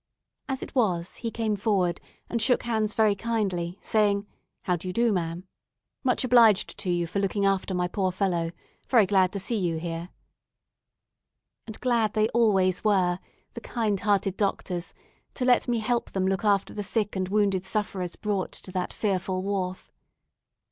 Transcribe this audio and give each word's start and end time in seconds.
As 0.49 0.63
it 0.63 0.73
was, 0.73 1.17
he 1.17 1.29
came 1.29 1.55
forward, 1.55 2.01
and 2.27 2.41
shook 2.41 2.63
hands 2.63 2.95
very 2.95 3.13
kindly, 3.13 3.77
saying, 3.81 4.25
"How 4.63 4.75
do 4.75 4.87
you 4.87 4.93
do, 4.93 5.11
ma'am? 5.11 5.43
Much 6.03 6.23
obliged 6.23 6.75
to 6.79 6.89
you 6.89 7.05
for 7.05 7.19
looking 7.19 7.45
after 7.45 7.75
my 7.75 7.87
poor 7.87 8.11
fellow; 8.11 8.49
very 8.89 9.05
glad 9.05 9.31
to 9.33 9.39
see 9.39 9.57
you 9.57 9.77
here." 9.77 10.09
And 11.67 11.79
glad 11.81 12.13
they 12.13 12.29
always 12.29 12.83
were, 12.83 13.19
the 13.53 13.61
kind 13.61 13.99
hearted 13.99 14.37
doctors, 14.37 14.95
to 15.35 15.45
let 15.45 15.67
me 15.67 15.77
help 15.77 16.09
them 16.09 16.25
look 16.25 16.43
after 16.43 16.73
the 16.73 16.81
sick 16.81 17.15
and 17.15 17.29
wounded 17.29 17.63
sufferers 17.63 18.15
brought 18.15 18.53
to 18.53 18.71
that 18.71 18.91
fearful 18.93 19.43
wharf. 19.43 19.91